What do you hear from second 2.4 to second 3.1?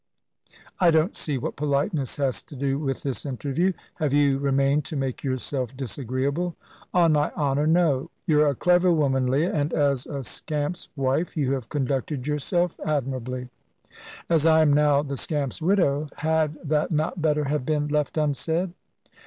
to do with